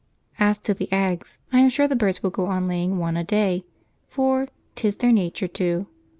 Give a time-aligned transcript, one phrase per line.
[0.39, 3.23] As to the eggs, I am sure the birds will go on laying one a
[3.23, 3.65] day
[4.07, 5.85] for 'tis their nature to.